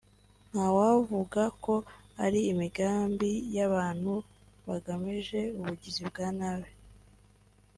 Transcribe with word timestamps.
ntawavuga 0.51 1.41
ko 1.63 1.73
ari 2.25 2.39
imigambi 2.51 3.29
y’abantu 3.55 4.13
bagamije 4.67 5.39
ubugizi 5.57 6.01
bwa 6.09 6.27
nabi 6.39 6.71